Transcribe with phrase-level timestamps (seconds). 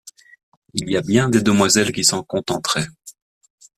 [0.73, 2.87] Il y a bien des demoiselles qui s’en contenteraient!